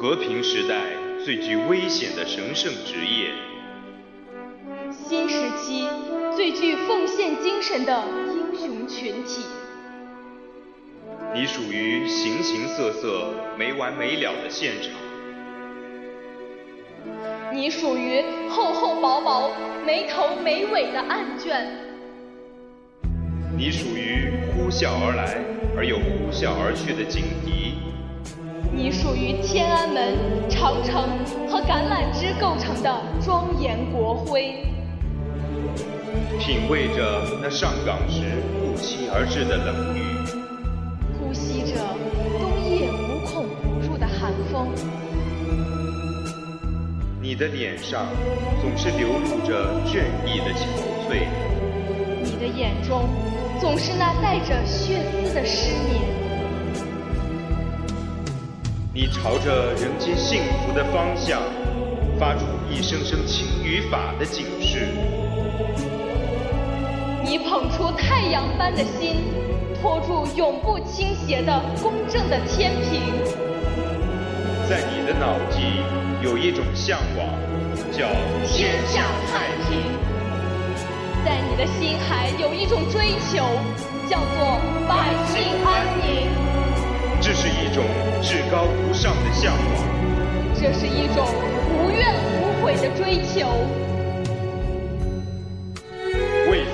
[0.00, 0.80] 和平时代
[1.22, 3.34] 最具危险的神圣职业，
[4.90, 5.86] 新时期
[6.34, 8.02] 最具奉献精神的
[8.32, 9.44] 英雄群体。
[11.34, 13.26] 你属于形形色色、
[13.58, 14.90] 没完没了的现场，
[17.52, 19.52] 你属于厚厚薄薄、
[19.84, 21.76] 没头没尾的案卷，
[23.54, 25.36] 你属于呼啸而来
[25.76, 27.74] 而又呼啸而去的警笛，
[28.72, 29.29] 你属于
[29.92, 30.16] 门、
[30.48, 31.02] 长城
[31.48, 34.64] 和橄榄枝构成的庄严国徽，
[36.38, 38.22] 品味着那上岗时
[38.60, 40.00] 不期而至的冷雨。
[41.18, 41.74] 呼吸着
[42.38, 44.68] 冬夜无孔不入的寒风，
[47.20, 48.06] 你的脸上
[48.60, 50.64] 总是流露着倦意的憔
[51.08, 51.26] 悴，
[52.22, 53.08] 你的眼中
[53.60, 56.19] 总是那带着血丝的失眠。
[59.00, 61.40] 你朝着人间幸福的方向，
[62.18, 64.88] 发出一声声情与法的警示。
[67.24, 69.22] 你捧出太阳般的心，
[69.80, 73.00] 托住永不倾斜的公正的天平。
[74.68, 75.80] 在你的脑际
[76.22, 77.26] 有一种向往，
[77.90, 78.06] 叫
[78.46, 79.80] 天下太平；
[81.24, 83.46] 在你的心海有一种追求，
[84.10, 86.49] 叫做百姓安宁。
[87.22, 87.84] 这是一种
[88.22, 89.84] 至高无上的向往，
[90.54, 91.28] 这是一种
[91.76, 93.46] 无怨无悔的追求。
[96.50, 96.70] 为此，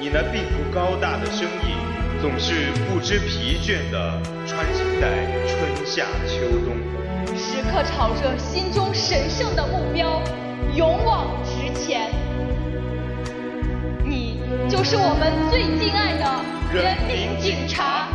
[0.00, 1.78] 你那并不高大的身影，
[2.20, 6.76] 总是不知疲倦地穿行在春夏秋冬，
[7.38, 10.20] 时刻朝着心中神圣的目标
[10.74, 12.10] 勇往直前。
[14.04, 18.08] 你就是我们最敬爱的人民警察。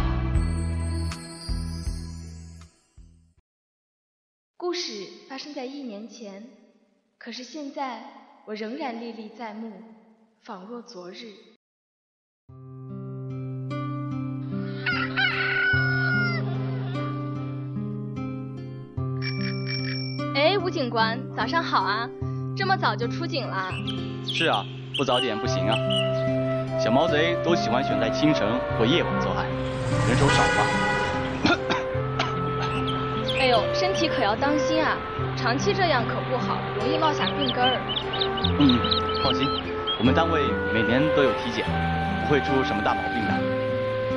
[5.66, 6.44] 在一年前，
[7.18, 8.00] 可是现在
[8.46, 9.72] 我仍然历历在目，
[10.44, 11.34] 仿若昨日。
[20.36, 22.08] 哎，吴警官，早上好啊！
[22.56, 23.72] 这么早就出警了？
[24.28, 24.64] 是啊，
[24.96, 25.76] 不早点不行啊。
[26.80, 29.48] 小毛贼都喜欢选在清晨或夜晚作案，
[30.08, 31.58] 人手少嘛。
[33.40, 34.96] 哎呦，身体可要当心啊！
[35.46, 37.78] 长期这样可不好，容易落下病根儿。
[38.58, 38.82] 嗯，
[39.22, 39.48] 放心，
[40.00, 40.42] 我们单位
[40.74, 41.64] 每年都有体检，
[42.26, 43.32] 不会出什么大毛病的。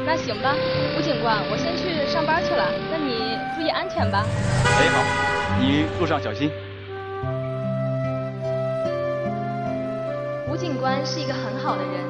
[0.06, 0.56] 那行吧，
[0.96, 4.24] 吴警官，我先去上班去了，那你注意安全吧。
[4.64, 5.04] 哎，好，
[5.60, 6.50] 你路上小心。
[10.48, 12.08] 吴警官是一个很好的人，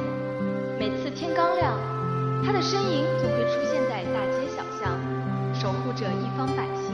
[0.78, 1.74] 每次天刚亮，
[2.46, 4.94] 他的身影总会出现在大街小巷，
[5.52, 6.87] 守护着一方百姓。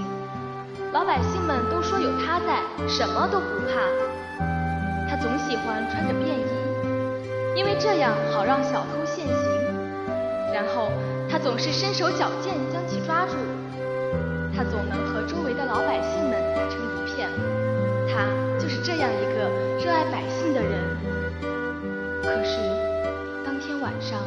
[0.95, 3.83] 老百姓们都说有他在，什么都不怕。
[5.11, 6.47] 他总喜欢穿着便衣，
[7.57, 9.35] 因为这样好让小偷现形。
[10.55, 10.93] 然后
[11.29, 13.33] 他总是身手矫健，将其抓住。
[14.55, 17.29] 他总能和周围的老百姓们打成一片。
[18.07, 19.51] 他就是这样一个
[19.85, 20.79] 热爱百姓的人。
[22.23, 22.61] 可是
[23.45, 24.21] 当天晚上，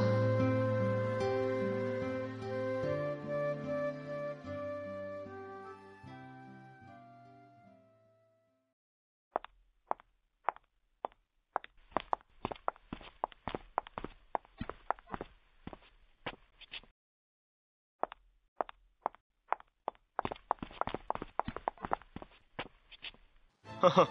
[23.80, 24.08] 呵呵，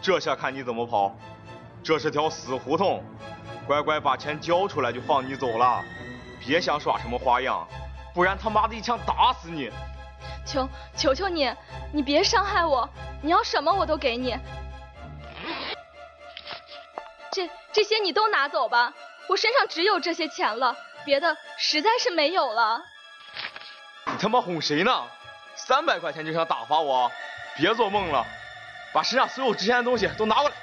[0.00, 1.14] 这下看你怎么跑！
[1.82, 3.02] 这是条死胡同，
[3.66, 5.84] 乖乖把钱交出来就放你走了，
[6.40, 7.66] 别想耍什么花样，
[8.12, 9.70] 不然他妈的一枪打死你！
[10.44, 11.52] 求求求你，
[11.92, 12.88] 你别伤害我，
[13.22, 14.36] 你要什么我都给你。
[17.30, 18.92] 这这些你都拿走吧，
[19.28, 22.82] 我身上只有这些钱了，别的实在是没有了。
[24.06, 25.04] 你他妈哄谁呢？
[25.54, 27.10] 三百块钱就想打发我？
[27.56, 28.24] 别做梦了！
[28.96, 30.54] 把身上所有值钱的东西都拿过来，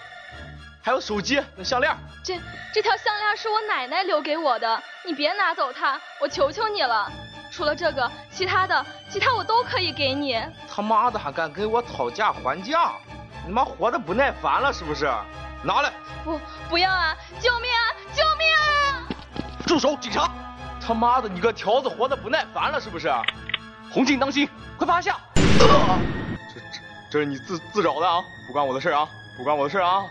[0.82, 1.96] 还有手机、那项链。
[2.24, 2.34] 这
[2.74, 7.12] 这条项链是我奶奶留给我的，你别拿走它，我求求你了。
[7.52, 10.44] 除了这个，其他的，其他我都可以给你。
[10.68, 12.94] 他妈的还敢跟我讨价还价？
[13.46, 15.06] 你妈活的不耐烦了是不是？
[15.62, 15.94] 拿来！
[16.24, 17.16] 不，不要啊！
[17.40, 17.94] 救命啊！
[18.16, 19.08] 救命啊！
[19.68, 20.28] 住手，警察！
[20.82, 23.14] 他妈的，你个条子活的不耐烦了是不是？
[23.92, 25.20] 红警当心，快趴下！
[25.36, 26.80] 这这
[27.14, 29.08] 这是你自自找的啊，不关我的事啊，
[29.38, 30.04] 不关我的事啊！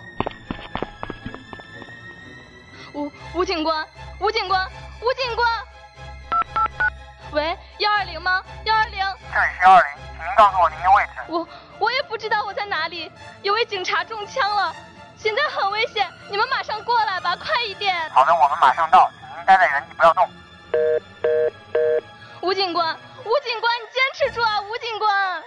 [2.93, 3.85] 吴吴警官，
[4.21, 4.65] 吴警官，
[5.01, 5.49] 吴警官，
[7.33, 8.41] 喂，幺二零吗？
[8.67, 8.99] 幺二零。
[9.35, 11.11] 这里是幺二零，请您告诉我您的位置。
[11.27, 11.49] 我
[11.81, 13.11] 我也不知道我在哪里，
[13.43, 14.73] 有位警察中枪了，
[15.17, 18.09] 现在很危险，你们马上过来吧，快一点。
[18.11, 20.31] 好的，我们马上到，请您待在原地不要动。
[22.43, 25.43] 吴警官，吴警官，你坚持住啊，吴警官。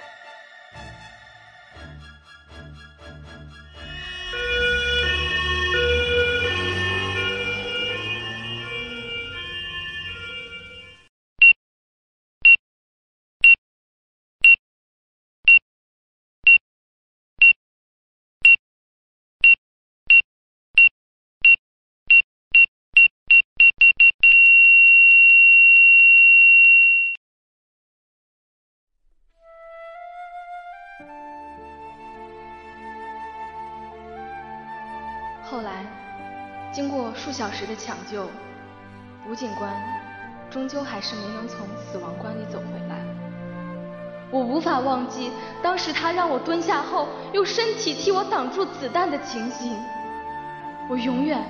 [36.76, 38.28] 经过数小时的抢救，
[39.30, 39.72] 吴警官
[40.52, 42.98] 终究还是没能从死亡关里走回来。
[44.30, 45.32] 我无法忘记
[45.64, 49.74] 当时他让我蹲下后，用身体替我挡住子弹的情形，
[50.90, 51.42] 我永远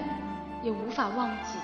[0.62, 1.58] 也无法忘记。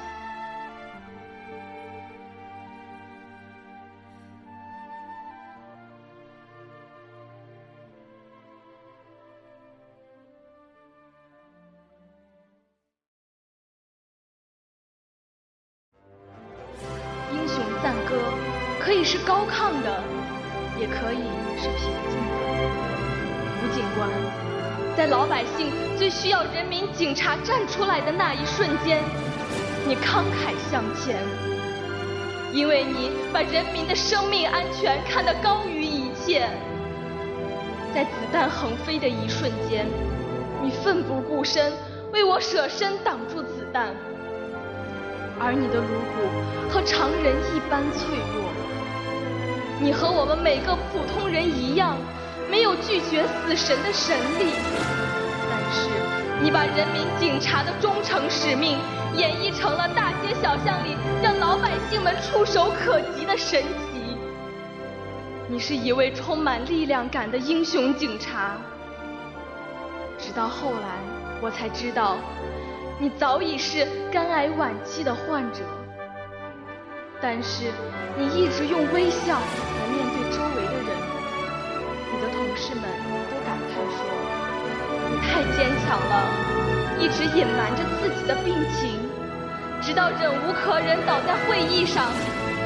[18.83, 20.03] 可以是高亢的，
[20.79, 21.21] 也可以
[21.55, 22.41] 是平静的。
[23.61, 24.09] 吴警官，
[24.97, 29.03] 在老百姓最需要人民警察站出来的那一瞬间，
[29.87, 31.15] 你慷慨向前，
[32.51, 36.49] 因为你把人民的生命安全看得高于一切。
[37.93, 39.85] 在子弹横飞的一瞬间，
[40.63, 41.71] 你奋不顾身，
[42.11, 43.93] 为我舍身挡住子弹。
[45.39, 48.49] 而你的颅骨和常人一般脆弱，
[49.83, 51.97] 你和我们每个普通人一样，
[52.51, 54.53] 没有拒绝死神的神力，
[55.49, 55.89] 但是
[56.39, 58.77] 你把人民警察的忠诚使命
[59.15, 64.15] 演绎成了大街小巷里让老百姓们触手可及的神奇。
[65.47, 68.57] 你是一位充满力量感的英雄警察，
[70.19, 70.99] 直到后来
[71.41, 72.17] 我才知道。
[72.99, 75.61] 你早已是肝癌晚期的患者，
[77.21, 77.71] 但是
[78.17, 80.89] 你一直用微笑来面对周围的人。
[82.11, 82.83] 你的同事们
[83.29, 84.01] 都感叹说
[85.07, 86.13] ：“你太坚强了，
[86.99, 88.99] 一直隐瞒着自己的病情，
[89.81, 92.11] 直到忍无可忍倒在会议上，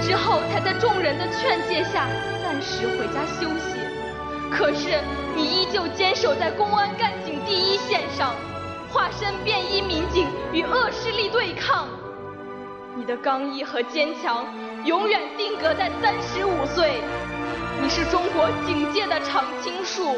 [0.02, 2.08] 之后才在众人的劝诫下
[2.42, 3.76] 暂时回家休息。
[4.50, 5.02] 可是
[5.36, 8.34] 你依旧坚守在公安干警第一线上。”
[8.88, 11.90] 化身便衣民警与恶势力对抗，
[12.98, 14.46] 你的刚毅和坚强
[14.86, 17.02] 永远定格在三十五岁。
[17.82, 20.16] 你是中国警界的常青树，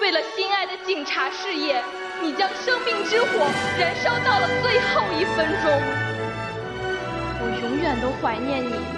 [0.00, 1.82] 为了心爱的警察事业，
[2.22, 3.46] 你将生命之火
[3.78, 5.72] 燃烧到了最后一分钟。
[7.42, 8.95] 我永远都怀念你。